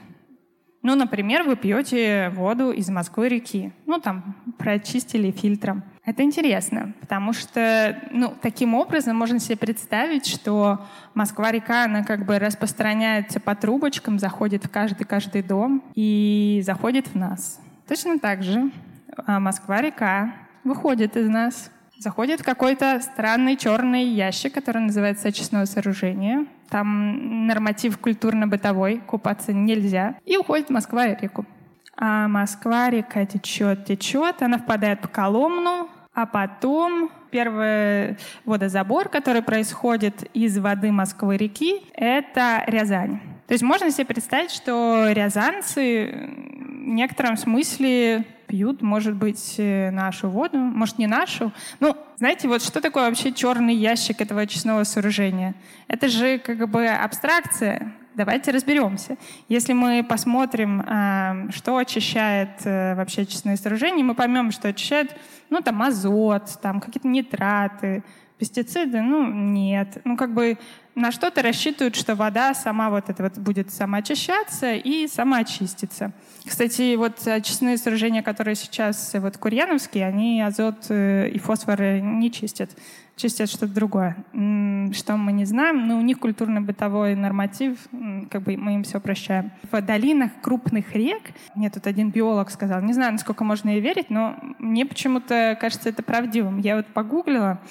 Ну, 0.86 0.94
например, 0.94 1.42
вы 1.42 1.56
пьете 1.56 2.30
воду 2.36 2.70
из 2.70 2.90
Москвы 2.90 3.28
реки. 3.28 3.74
Ну, 3.88 4.00
там, 4.00 4.36
прочистили 4.60 5.32
фильтром. 5.32 5.84
Это 6.06 6.22
интересно, 6.22 6.94
потому 7.02 7.34
что, 7.34 8.00
ну, 8.12 8.32
таким 8.40 8.76
образом 8.76 9.18
можно 9.18 9.40
себе 9.40 9.58
представить, 9.58 10.28
что 10.28 10.86
Москва-река, 11.16 11.86
она 11.86 12.04
как 12.04 12.28
бы 12.28 12.38
распространяется 12.38 13.40
по 13.40 13.56
трубочкам, 13.56 14.20
заходит 14.20 14.64
в 14.66 14.70
каждый-каждый 14.70 15.42
дом 15.42 15.84
и 15.96 16.62
заходит 16.64 17.08
в 17.08 17.16
нас. 17.16 17.60
Точно 17.88 18.20
так 18.20 18.44
же 18.44 18.70
а 19.26 19.40
Москва-река 19.40 20.36
выходит 20.64 21.18
из 21.18 21.28
нас, 21.28 21.72
заходит 21.98 22.44
какой-то 22.44 23.00
странный 23.02 23.58
черный 23.58 24.06
ящик, 24.06 24.54
который 24.54 24.82
называется 24.82 25.30
очистное 25.30 25.66
сооружение, 25.66 26.46
там 26.70 27.48
норматив 27.48 27.98
культурно-бытовой, 27.98 29.02
купаться 29.06 29.54
нельзя. 29.54 30.16
И 30.26 30.38
уходит 30.38 30.68
в 30.68 30.72
Москва-реку. 30.72 31.46
А 31.98 32.28
Москва-река 32.28 33.26
течет, 33.26 33.86
течет, 33.86 34.42
она 34.42 34.58
впадает 34.58 35.04
в 35.04 35.10
Коломну, 35.10 35.90
а 36.14 36.26
потом 36.26 37.10
первый 37.30 38.18
водозабор, 38.46 39.10
который 39.10 39.42
происходит 39.42 40.24
из 40.34 40.58
воды 40.58 40.92
Москвы-реки, 40.92 41.84
это 41.94 42.64
Рязань. 42.68 43.20
То 43.48 43.54
есть 43.54 43.64
можно 43.64 43.92
себе 43.92 44.06
представить, 44.06 44.52
что 44.52 45.10
рязанцы 45.12 46.30
в 46.66 46.88
некотором 46.88 47.38
смысле 47.38 48.26
пьют, 48.48 48.82
может 48.82 49.16
быть, 49.16 49.56
э, 49.58 49.92
нашу 49.92 50.30
воду, 50.30 50.58
может, 50.58 50.98
не 50.98 51.08
нашу. 51.08 51.52
Ну, 51.80 51.96
знаете, 52.18 52.48
вот 52.48 52.62
что 52.62 52.82
такое 52.82 53.08
вообще 53.08 53.32
черный 53.32 53.76
ящик 53.76 54.22
этого 54.22 54.42
очистного 54.42 54.84
сооружения? 54.84 55.56
Это 55.88 56.08
же 56.08 56.40
как 56.40 56.70
бы 56.70 56.88
абстракция. 56.88 57.94
Давайте 58.16 58.52
разберемся. 58.52 59.18
Если 59.50 59.74
мы 59.74 60.06
посмотрим, 60.08 60.82
э, 60.82 61.52
что 61.52 61.78
очищает 61.78 62.66
э, 62.66 62.96
вообще 62.96 63.24
очистное 63.24 63.58
сооружение, 63.58 64.06
мы 64.06 64.16
поймем, 64.16 64.52
что 64.52 64.70
очищает, 64.70 65.16
ну, 65.50 65.62
там, 65.62 65.82
азот, 65.82 66.58
там, 66.62 66.80
какие-то 66.80 67.08
нитраты, 67.08 68.04
пестициды, 68.38 69.02
ну, 69.02 69.32
нет. 69.32 70.02
Ну, 70.04 70.18
как 70.18 70.34
бы 70.34 70.58
на 70.96 71.12
что-то 71.12 71.42
рассчитывают, 71.42 71.96
что 71.96 72.16
вода 72.16 72.54
сама 72.54 72.90
вот 72.90 73.10
это 73.10 73.24
вот 73.24 73.38
будет 73.38 73.72
самоочищаться 73.72 74.74
и 74.74 75.08
самоочиститься. 75.08 76.12
Кстати, 76.46 76.96
вот 76.96 77.26
очистные 77.28 77.78
сооружения, 77.78 78.24
которые 78.24 78.56
сейчас 78.56 79.14
вот 79.14 79.38
курьяновские, 79.38 80.06
они 80.06 80.42
азот 80.42 80.86
э, 80.90 81.30
и 81.30 81.38
фосфор 81.38 81.82
не 81.82 82.32
чистят. 82.32 82.72
Чистят 83.18 83.50
что-то 83.50 83.74
другое. 83.74 84.18
Что 84.34 85.16
мы 85.16 85.32
не 85.32 85.46
знаем, 85.46 85.88
но 85.88 85.98
у 85.98 86.02
них 86.02 86.20
культурно-бытовой 86.20 87.16
норматив, 87.16 87.78
как 88.30 88.42
бы 88.42 88.58
мы 88.58 88.76
им 88.76 88.84
все 88.84 89.00
прощаем. 89.00 89.52
В 89.72 89.82
долинах 89.82 90.32
крупных 90.42 90.94
рек, 90.94 91.22
мне 91.56 91.70
тут 91.70 91.88
один 91.88 92.12
биолог 92.12 92.50
сказал, 92.52 92.82
не 92.82 92.92
знаю, 92.92 93.14
насколько 93.14 93.46
можно 93.46 93.70
ей 93.70 93.80
верить, 93.80 94.10
но 94.10 94.36
мне 94.60 94.86
почему-то 94.86 95.58
кажется 95.62 95.88
это 95.88 96.04
правдивым. 96.04 96.60
Я 96.60 96.76
вот 96.76 96.88
погуглила, 96.88 97.62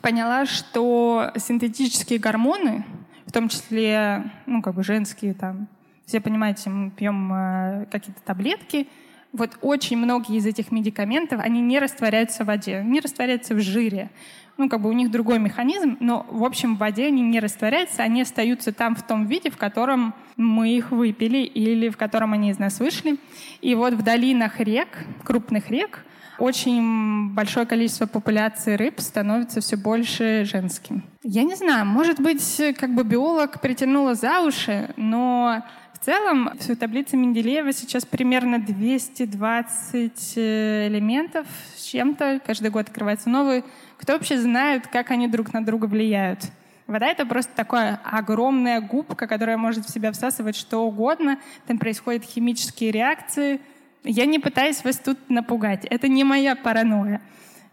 поняла, 0.00 0.46
что 0.46 1.32
синтетические 1.36 2.18
гормоны, 2.18 2.84
в 3.26 3.32
том 3.32 3.48
числе, 3.48 4.30
ну, 4.46 4.62
как 4.62 4.74
бы 4.74 4.84
женские 4.84 5.34
там, 5.34 5.68
все 6.06 6.20
понимаете, 6.20 6.70
мы 6.70 6.90
пьем 6.90 7.32
э, 7.32 7.86
какие-то 7.90 8.22
таблетки, 8.22 8.88
вот 9.32 9.58
очень 9.60 9.98
многие 9.98 10.36
из 10.38 10.46
этих 10.46 10.72
медикаментов, 10.72 11.40
они 11.40 11.60
не 11.60 11.78
растворяются 11.78 12.44
в 12.44 12.46
воде, 12.46 12.82
не 12.82 13.00
растворяются 13.00 13.54
в 13.54 13.60
жире. 13.60 14.10
Ну, 14.56 14.68
как 14.68 14.80
бы 14.80 14.88
у 14.88 14.92
них 14.92 15.10
другой 15.10 15.38
механизм, 15.38 15.96
но, 16.00 16.26
в 16.28 16.42
общем, 16.42 16.74
в 16.74 16.78
воде 16.78 17.06
они 17.06 17.22
не 17.22 17.38
растворяются, 17.38 18.02
они 18.02 18.22
остаются 18.22 18.72
там 18.72 18.96
в 18.96 19.02
том 19.02 19.26
виде, 19.26 19.50
в 19.50 19.56
котором 19.56 20.14
мы 20.36 20.70
их 20.70 20.90
выпили 20.90 21.38
или 21.38 21.90
в 21.90 21.96
котором 21.96 22.32
они 22.32 22.50
из 22.50 22.58
нас 22.58 22.80
вышли. 22.80 23.18
И 23.60 23.74
вот 23.74 23.94
в 23.94 24.02
долинах 24.02 24.58
рек, 24.58 24.88
крупных 25.22 25.70
рек, 25.70 26.04
очень 26.38 27.30
большое 27.30 27.66
количество 27.66 28.06
популяции 28.06 28.74
рыб 28.74 29.00
становится 29.00 29.60
все 29.60 29.76
больше 29.76 30.44
женским. 30.44 31.04
Я 31.22 31.42
не 31.42 31.54
знаю, 31.54 31.86
может 31.86 32.20
быть, 32.20 32.62
как 32.78 32.94
бы 32.94 33.04
биолог 33.04 33.60
притянула 33.60 34.14
за 34.14 34.40
уши, 34.40 34.92
но 34.96 35.62
в 35.94 36.04
целом 36.04 36.50
в 36.58 36.76
таблице 36.76 37.16
Менделеева 37.16 37.72
сейчас 37.72 38.06
примерно 38.06 38.60
220 38.60 40.32
э, 40.36 40.88
элементов 40.88 41.46
с 41.76 41.82
чем-то. 41.84 42.40
Каждый 42.46 42.70
год 42.70 42.88
открывается 42.88 43.28
новый. 43.28 43.64
Кто 43.98 44.12
вообще 44.12 44.38
знает, 44.38 44.86
как 44.86 45.10
они 45.10 45.26
друг 45.26 45.52
на 45.52 45.64
друга 45.64 45.86
влияют? 45.86 46.40
Вода— 46.86 47.06
это 47.08 47.26
просто 47.26 47.52
такая 47.54 48.00
огромная 48.04 48.80
губка, 48.80 49.26
которая 49.26 49.58
может 49.58 49.84
в 49.84 49.92
себя 49.92 50.12
всасывать 50.12 50.56
что 50.56 50.86
угодно. 50.86 51.38
Там 51.66 51.78
происходят 51.78 52.22
химические 52.22 52.92
реакции— 52.92 53.60
я 54.04 54.26
не 54.26 54.38
пытаюсь 54.38 54.84
вас 54.84 54.96
тут 54.98 55.18
напугать. 55.28 55.84
Это 55.84 56.08
не 56.08 56.24
моя 56.24 56.56
паранойя. 56.56 57.20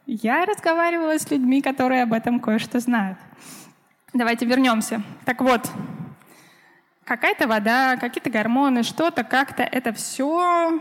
Я 0.05 0.46
разговаривала 0.46 1.17
с 1.17 1.29
людьми, 1.32 1.62
которые 1.62 2.03
об 2.03 2.13
этом 2.13 2.39
кое-что 2.39 2.79
знают. 2.79 3.17
Давайте 4.13 4.46
вернемся. 4.46 5.01
Так 5.25 5.41
вот, 5.41 5.70
какая-то 7.03 7.48
вода, 7.48 7.98
какие-то 7.98 8.29
гормоны, 8.29 8.84
что-то 8.84 9.24
как-то, 9.24 9.63
это 9.63 9.94
все 9.94 10.79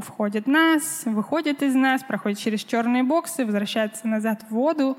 входит 0.00 0.46
в 0.46 0.50
нас, 0.50 1.02
выходит 1.04 1.62
из 1.62 1.74
нас, 1.74 2.02
проходит 2.02 2.38
через 2.38 2.64
черные 2.64 3.02
боксы, 3.02 3.44
возвращается 3.44 4.08
назад 4.08 4.44
в 4.48 4.54
воду. 4.54 4.96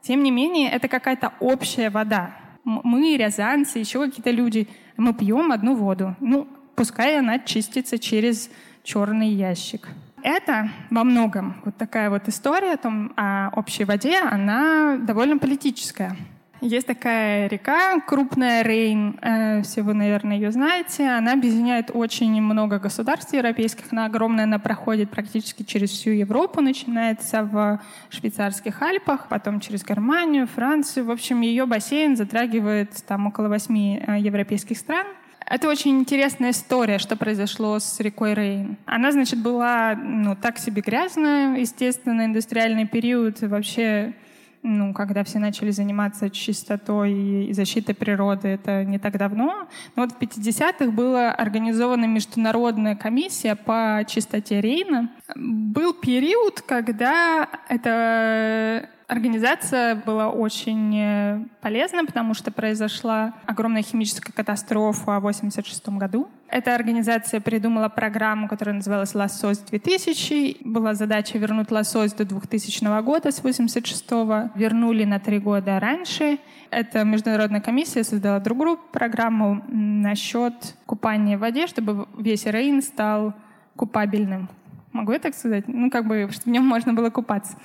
Тем 0.00 0.22
не 0.22 0.30
менее, 0.30 0.70
это 0.70 0.88
какая-то 0.88 1.32
общая 1.38 1.90
вода. 1.90 2.34
Мы, 2.64 3.16
рязанцы, 3.16 3.78
еще 3.78 4.04
какие-то 4.04 4.30
люди, 4.30 4.68
мы 4.96 5.14
пьем 5.14 5.52
одну 5.52 5.74
воду. 5.74 6.16
Ну, 6.20 6.48
пускай 6.74 7.18
она 7.18 7.38
чистится 7.38 7.98
через 7.98 8.50
черный 8.82 9.28
ящик. 9.28 9.88
Это 10.22 10.70
во 10.90 11.02
многом 11.04 11.60
вот 11.64 11.76
такая 11.76 12.08
вот 12.08 12.28
история 12.28 12.74
о, 12.74 12.76
том, 12.76 13.12
о 13.16 13.50
общей 13.56 13.84
воде, 13.84 14.18
она 14.18 14.96
довольно 14.98 15.38
политическая. 15.38 16.16
Есть 16.62 16.86
такая 16.86 17.48
река, 17.48 17.98
крупная 17.98 18.62
Рейн, 18.62 19.18
э, 19.20 19.62
все 19.62 19.82
вы, 19.82 19.94
наверное, 19.94 20.36
ее 20.36 20.52
знаете. 20.52 21.08
Она 21.08 21.32
объединяет 21.32 21.90
очень 21.92 22.40
много 22.40 22.78
государств 22.78 23.32
европейских. 23.32 23.86
Она 23.90 24.06
огромная, 24.06 24.44
она 24.44 24.60
проходит 24.60 25.10
практически 25.10 25.64
через 25.64 25.90
всю 25.90 26.10
Европу, 26.10 26.60
начинается 26.60 27.42
в 27.42 27.80
швейцарских 28.10 28.80
Альпах, 28.80 29.26
потом 29.26 29.58
через 29.58 29.84
Германию, 29.84 30.46
Францию. 30.46 31.06
В 31.06 31.10
общем, 31.10 31.40
ее 31.40 31.66
бассейн 31.66 32.16
затрагивает 32.16 32.90
там 33.08 33.26
около 33.26 33.48
восьми 33.48 34.00
э, 34.06 34.20
европейских 34.20 34.78
стран. 34.78 35.08
Это 35.46 35.68
очень 35.68 35.98
интересная 35.98 36.50
история, 36.50 36.98
что 36.98 37.16
произошло 37.16 37.78
с 37.78 38.00
рекой 38.00 38.34
Рейн. 38.34 38.76
Она, 38.86 39.12
значит, 39.12 39.40
была 39.40 39.94
ну, 39.94 40.36
так 40.36 40.58
себе 40.58 40.82
грязная, 40.82 41.58
естественно, 41.58 42.24
индустриальный 42.24 42.86
период, 42.86 43.40
вообще 43.42 44.12
ну, 44.62 44.94
когда 44.94 45.24
все 45.24 45.38
начали 45.38 45.70
заниматься 45.70 46.30
чистотой 46.30 47.12
и 47.46 47.52
защитой 47.52 47.94
природы, 47.94 48.48
это 48.48 48.84
не 48.84 48.98
так 48.98 49.18
давно. 49.18 49.66
Но 49.96 50.02
вот 50.02 50.12
в 50.12 50.18
50-х 50.18 50.92
была 50.92 51.32
организована 51.32 52.04
международная 52.04 52.94
комиссия 52.94 53.56
по 53.56 54.04
чистоте 54.06 54.60
Рейна. 54.60 55.10
Был 55.34 55.94
период, 55.94 56.60
когда 56.62 57.48
это 57.68 58.88
Организация 59.12 59.94
была 59.94 60.30
очень 60.30 60.98
э, 60.98 61.44
полезна, 61.60 62.06
потому 62.06 62.32
что 62.32 62.50
произошла 62.50 63.34
огромная 63.44 63.82
химическая 63.82 64.32
катастрофа 64.32 65.20
в 65.20 65.26
1986 65.26 65.88
году. 65.98 66.30
Эта 66.52 66.74
организация 66.74 67.40
придумала 67.40 67.88
программу, 67.88 68.46
которая 68.46 68.74
называлась 68.74 69.14
«Лосось-2000». 69.14 70.58
Была 70.64 70.92
задача 70.92 71.38
вернуть 71.38 71.70
лосось 71.70 72.12
до 72.12 72.26
2000 72.26 73.00
года 73.00 73.32
с 73.32 73.40
1986 73.40 74.26
-го. 74.26 74.50
Вернули 74.54 75.04
на 75.04 75.18
три 75.18 75.38
года 75.38 75.80
раньше. 75.80 76.38
Эта 76.70 77.04
международная 77.04 77.62
комиссия 77.62 78.04
создала 78.04 78.38
другую 78.38 78.76
программу 78.92 79.64
насчет 79.68 80.76
купания 80.84 81.38
в 81.38 81.40
воде, 81.40 81.66
чтобы 81.66 82.06
весь 82.18 82.44
Рейн 82.44 82.82
стал 82.82 83.32
купабельным. 83.74 84.50
Могу 84.92 85.12
я 85.12 85.18
так 85.18 85.34
сказать? 85.34 85.64
Ну, 85.68 85.90
как 85.90 86.06
бы, 86.06 86.28
чтобы 86.30 86.50
в 86.50 86.52
нем 86.52 86.66
можно 86.66 86.92
было 86.92 87.08
купаться. 87.08 87.56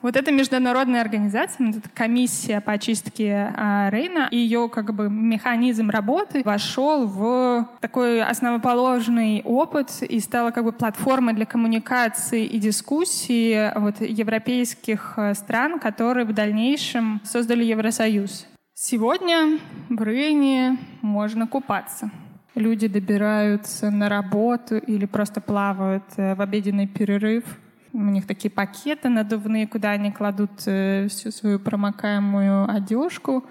Вот 0.00 0.16
эта 0.16 0.30
международная 0.30 1.00
организация, 1.00 1.66
вот 1.66 1.76
эта 1.76 1.88
комиссия 1.88 2.60
по 2.60 2.72
очистке 2.72 3.52
а, 3.56 3.90
Рейна, 3.90 4.28
ее 4.30 4.68
как 4.68 4.94
бы 4.94 5.10
механизм 5.10 5.90
работы 5.90 6.42
вошел 6.44 7.06
в 7.06 7.68
такой 7.80 8.22
основоположный 8.22 9.42
опыт 9.44 10.02
и 10.02 10.20
стала 10.20 10.52
как 10.52 10.64
бы 10.64 10.72
платформой 10.72 11.34
для 11.34 11.46
коммуникации 11.46 12.44
и 12.44 12.58
дискуссии 12.58 13.72
вот, 13.78 14.00
европейских 14.00 15.14
э, 15.16 15.34
стран, 15.34 15.80
которые 15.80 16.24
в 16.24 16.32
дальнейшем 16.32 17.20
создали 17.24 17.64
Евросоюз. 17.64 18.46
Сегодня 18.74 19.58
в 19.88 20.02
Рейне 20.02 20.78
можно 21.02 21.48
купаться. 21.48 22.10
Люди 22.54 22.86
добираются 22.86 23.90
на 23.90 24.08
работу 24.08 24.76
или 24.76 25.06
просто 25.06 25.40
плавают 25.40 26.04
э, 26.16 26.36
в 26.36 26.40
обеденный 26.40 26.86
перерыв 26.86 27.44
у 27.92 27.98
них 27.98 28.26
такие 28.26 28.50
пакеты 28.50 29.08
надувные, 29.08 29.66
куда 29.66 29.90
они 29.90 30.12
кладут 30.12 30.50
э, 30.66 31.08
всю 31.08 31.30
свою 31.30 31.58
промокаемую 31.58 32.70
одежку. 32.70 33.44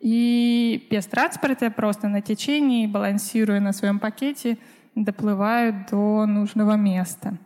И 0.00 0.86
без 0.90 1.06
транспорта, 1.06 1.70
просто 1.70 2.08
на 2.08 2.20
течении, 2.20 2.86
балансируя 2.86 3.60
на 3.60 3.72
своем 3.72 3.98
пакете, 3.98 4.58
доплывают 4.94 5.90
до 5.90 6.26
нужного 6.26 6.76
места. 6.76 7.38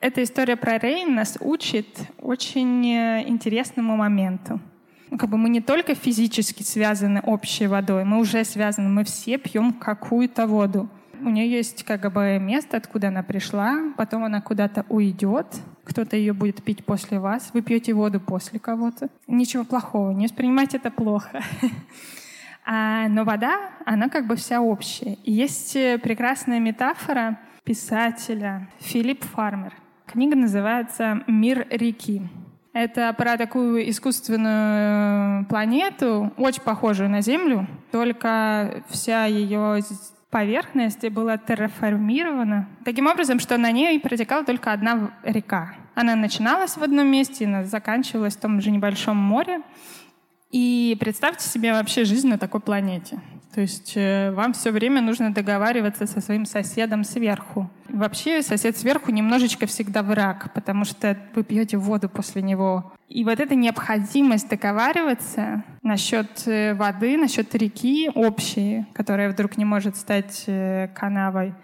Эта 0.00 0.22
история 0.22 0.56
про 0.56 0.78
Рейн 0.78 1.14
нас 1.14 1.38
учит 1.40 1.86
очень 2.20 2.86
э, 2.86 3.24
интересному 3.26 3.96
моменту. 3.96 4.60
Ну, 5.10 5.18
как 5.18 5.30
бы 5.30 5.36
мы 5.36 5.48
не 5.48 5.60
только 5.60 5.94
физически 5.94 6.62
связаны 6.62 7.20
общей 7.20 7.66
водой, 7.66 8.04
мы 8.04 8.18
уже 8.18 8.44
связаны, 8.44 8.88
мы 8.88 9.04
все 9.04 9.38
пьем 9.38 9.72
какую-то 9.72 10.46
воду. 10.46 10.88
У 11.20 11.30
нее 11.30 11.50
есть 11.50 11.84
как 11.84 12.12
бы 12.12 12.38
место, 12.38 12.76
откуда 12.76 13.08
она 13.08 13.22
пришла, 13.22 13.92
потом 13.96 14.24
она 14.24 14.40
куда-то 14.40 14.84
уйдет, 14.88 15.46
кто-то 15.86 16.16
ее 16.16 16.32
будет 16.32 16.62
пить 16.62 16.84
после 16.84 17.18
вас, 17.18 17.50
вы 17.54 17.62
пьете 17.62 17.94
воду 17.94 18.20
после 18.20 18.58
кого-то. 18.58 19.08
Ничего 19.26 19.64
плохого, 19.64 20.10
не 20.10 20.26
воспринимайте 20.26 20.76
это 20.78 20.90
плохо. 20.90 21.42
А, 22.68 23.06
но 23.08 23.22
вода, 23.22 23.70
она 23.84 24.08
как 24.08 24.26
бы 24.26 24.34
вся 24.34 24.60
общая. 24.60 25.18
Есть 25.22 25.76
э, 25.76 25.98
прекрасная 25.98 26.58
метафора 26.58 27.38
писателя 27.62 28.68
Филипп 28.80 29.22
Фармер. 29.22 29.72
Книга 30.04 30.34
называется 30.34 31.22
«Мир 31.28 31.64
реки». 31.70 32.22
Это 32.72 33.14
про 33.14 33.36
такую 33.36 33.88
искусственную 33.88 35.46
планету, 35.46 36.32
очень 36.36 36.62
похожую 36.62 37.08
на 37.08 37.20
Землю, 37.20 37.68
только 37.92 38.82
вся 38.88 39.26
ее 39.26 39.78
поверхность 40.30 41.08
была 41.10 41.38
терраформирована 41.38 42.68
таким 42.84 43.06
образом, 43.06 43.40
что 43.40 43.58
на 43.58 43.70
ней 43.70 43.98
протекала 44.00 44.44
только 44.44 44.72
одна 44.72 45.10
река. 45.22 45.74
Она 45.94 46.14
начиналась 46.14 46.76
в 46.76 46.82
одном 46.82 47.06
месте, 47.06 47.44
и 47.44 47.64
заканчивалась 47.64 48.36
в 48.36 48.40
том 48.40 48.60
же 48.60 48.70
небольшом 48.70 49.16
море. 49.16 49.62
И 50.50 50.96
представьте 51.00 51.48
себе 51.48 51.72
вообще 51.72 52.04
жизнь 52.04 52.28
на 52.28 52.38
такой 52.38 52.60
планете. 52.60 53.20
То 53.56 53.62
есть 53.62 53.94
э, 53.96 54.32
вам 54.32 54.52
все 54.52 54.70
время 54.70 55.00
нужно 55.00 55.32
договариваться 55.32 56.06
со 56.06 56.20
своим 56.20 56.44
соседом 56.44 57.04
сверху. 57.04 57.70
Вообще 57.88 58.42
сосед 58.42 58.76
сверху 58.76 59.10
немножечко 59.12 59.64
всегда 59.64 60.02
враг, 60.02 60.52
потому 60.52 60.84
что 60.84 61.16
вы 61.34 61.42
пьете 61.42 61.78
воду 61.78 62.10
после 62.10 62.42
него. 62.42 62.92
И 63.08 63.24
вот 63.24 63.40
эта 63.40 63.54
необходимость 63.54 64.50
договариваться 64.50 65.64
насчет 65.82 66.46
э, 66.46 66.74
воды, 66.74 67.16
насчет 67.16 67.54
реки 67.54 68.10
общей, 68.14 68.84
которая 68.92 69.30
вдруг 69.30 69.56
не 69.56 69.64
может 69.64 69.96
стать 69.96 70.44
э, 70.48 70.88
канавой. 70.88 71.54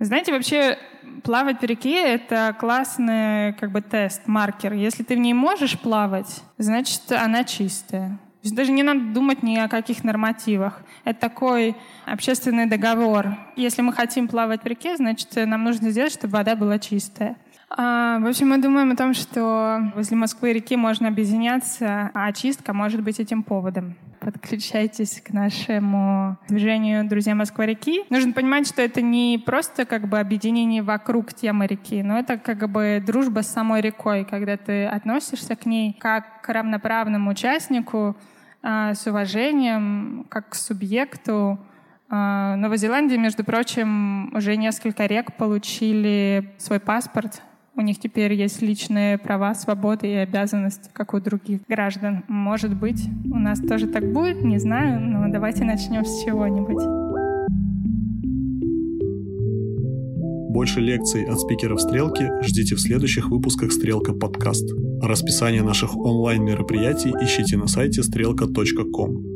Знаете, 0.00 0.32
вообще 0.32 0.76
плавать 1.22 1.62
в 1.62 1.64
реке— 1.64 2.14
это 2.14 2.54
классный 2.60 3.54
как 3.54 3.72
бы 3.72 3.80
тест, 3.80 4.26
маркер. 4.26 4.74
Если 4.74 5.02
ты 5.02 5.16
в 5.16 5.18
ней 5.18 5.32
можешь 5.32 5.80
плавать, 5.80 6.42
значит, 6.58 7.10
она 7.10 7.44
чистая. 7.44 8.18
То 8.42 8.46
есть 8.46 8.56
даже 8.56 8.72
не 8.72 8.82
надо 8.82 9.00
думать 9.00 9.44
ни 9.44 9.56
о 9.56 9.68
каких 9.68 10.02
нормативах. 10.02 10.82
Это 11.04 11.20
такой 11.20 11.76
общественный 12.06 12.66
договор. 12.66 13.36
Если 13.54 13.82
мы 13.82 13.92
хотим 13.92 14.26
плавать 14.26 14.64
в 14.64 14.66
реке, 14.66 14.96
значит, 14.96 15.28
нам 15.36 15.62
нужно 15.62 15.90
сделать, 15.90 16.12
чтобы 16.12 16.38
вода 16.38 16.56
была 16.56 16.80
чистая. 16.80 17.36
А, 17.70 18.18
в 18.18 18.26
общем, 18.26 18.48
мы 18.48 18.58
думаем 18.58 18.90
о 18.90 18.96
том, 18.96 19.14
что 19.14 19.92
возле 19.94 20.16
Москвы 20.16 20.52
реки 20.54 20.74
можно 20.74 21.06
объединяться, 21.06 22.10
а 22.14 22.26
очистка 22.26 22.72
может 22.72 23.00
быть 23.02 23.20
этим 23.20 23.44
поводом. 23.44 23.94
Подключайтесь 24.22 25.20
к 25.20 25.30
нашему 25.30 26.36
движению 26.46 27.08
«Друзья 27.08 27.34
Москва-реки». 27.34 28.04
Нужно 28.08 28.32
понимать, 28.32 28.68
что 28.68 28.80
это 28.80 29.02
не 29.02 29.42
просто 29.44 29.84
как 29.84 30.06
бы 30.06 30.20
объединение 30.20 30.80
вокруг 30.80 31.34
темы 31.34 31.66
реки, 31.66 32.04
но 32.04 32.20
это 32.20 32.38
как 32.38 32.70
бы 32.70 33.02
дружба 33.04 33.40
с 33.40 33.48
самой 33.48 33.80
рекой, 33.80 34.24
когда 34.24 34.56
ты 34.56 34.86
относишься 34.86 35.56
к 35.56 35.66
ней 35.66 35.96
как 35.98 36.40
к 36.42 36.48
равноправному 36.48 37.32
участнику, 37.32 38.16
а, 38.62 38.94
с 38.94 39.08
уважением, 39.08 40.24
как 40.28 40.50
к 40.50 40.54
субъекту. 40.54 41.58
А, 42.08 42.54
Новая 42.54 42.76
Зеландия, 42.76 43.18
между 43.18 43.42
прочим, 43.42 44.32
уже 44.36 44.56
несколько 44.56 45.06
рек 45.06 45.36
получили 45.36 46.54
свой 46.58 46.78
паспорт. 46.78 47.42
У 47.74 47.80
них 47.80 47.98
теперь 47.98 48.34
есть 48.34 48.60
личные 48.60 49.16
права, 49.16 49.54
свободы 49.54 50.06
и 50.06 50.14
обязанности, 50.14 50.90
как 50.92 51.14
у 51.14 51.20
других 51.20 51.62
граждан. 51.66 52.22
Может 52.28 52.78
быть, 52.78 53.02
у 53.24 53.38
нас 53.38 53.60
тоже 53.60 53.86
так 53.86 54.12
будет, 54.12 54.42
не 54.42 54.58
знаю, 54.58 55.00
но 55.00 55.32
давайте 55.32 55.64
начнем 55.64 56.04
с 56.04 56.22
чего-нибудь. 56.22 56.82
Больше 60.52 60.80
лекций 60.80 61.24
от 61.24 61.40
спикеров 61.40 61.80
«Стрелки» 61.80 62.28
ждите 62.42 62.74
в 62.74 62.80
следующих 62.80 63.30
выпусках 63.30 63.72
«Стрелка 63.72 64.12
подкаст». 64.12 64.70
Расписание 65.00 65.62
наших 65.62 65.96
онлайн-мероприятий 65.96 67.10
ищите 67.22 67.56
на 67.56 67.68
сайте 67.68 68.02
стрелка.ком. 68.02 69.31